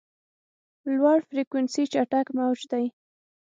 لوړ 0.95 1.19
فریکونسي 1.29 1.83
چټک 1.93 2.27
موج 2.37 2.59
دی. 2.71 2.85